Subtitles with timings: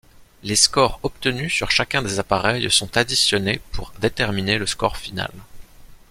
[0.41, 5.29] Les scores obtenus sur chacun des appareils sont additionnés pour déterminer le score final.